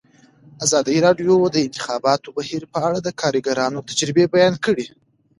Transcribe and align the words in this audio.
ازادي 0.65 0.97
راډیو 1.05 1.33
د 1.49 1.53
د 1.55 1.57
انتخاباتو 1.67 2.33
بهیر 2.37 2.63
په 2.73 2.77
اړه 2.87 2.99
د 3.01 3.09
کارګرانو 3.21 3.85
تجربې 3.89 4.25
بیان 4.35 4.53
کړي. 4.65 4.85